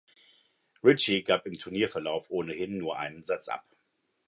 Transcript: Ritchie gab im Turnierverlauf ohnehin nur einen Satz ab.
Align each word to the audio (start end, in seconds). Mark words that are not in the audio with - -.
Ritchie 0.83 1.21
gab 1.21 1.45
im 1.45 1.59
Turnierverlauf 1.59 2.31
ohnehin 2.31 2.79
nur 2.79 2.97
einen 2.97 3.23
Satz 3.23 3.49
ab. 3.49 3.67